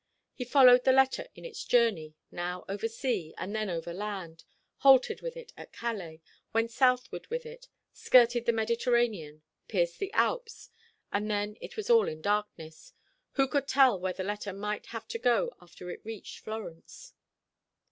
[0.33, 4.45] He followed the letter in its journey, now over sea, and then over land
[4.77, 10.71] halted with it at Calais, went southward with it, skirted the Mediterranean, pierced the Alps,
[11.13, 12.93] and then it was all darkness.
[13.33, 17.13] Who could tell where the letter might have to go after it reached Florence?